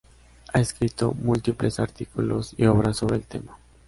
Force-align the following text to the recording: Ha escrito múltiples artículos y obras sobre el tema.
Ha 0.51 0.59
escrito 0.59 1.13
múltiples 1.13 1.79
artículos 1.79 2.55
y 2.57 2.65
obras 2.65 2.97
sobre 2.97 3.17
el 3.17 3.23
tema. 3.25 3.55